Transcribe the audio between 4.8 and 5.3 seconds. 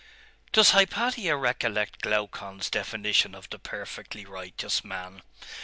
man?....